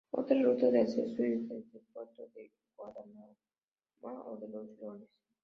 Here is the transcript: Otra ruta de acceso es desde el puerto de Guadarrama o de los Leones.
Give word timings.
Otra 0.09 0.41
ruta 0.41 0.71
de 0.71 0.81
acceso 0.81 1.11
es 1.21 1.45
desde 1.47 1.57
el 1.77 1.83
puerto 1.93 2.23
de 2.33 2.51
Guadarrama 2.75 3.27
o 4.25 4.35
de 4.37 4.49
los 4.49 4.67
Leones. 4.79 5.09